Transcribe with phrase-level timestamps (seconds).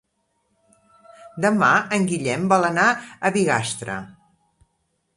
[1.45, 1.69] Demà
[1.99, 2.89] en Guillem vol anar
[3.31, 4.03] a Bigastre.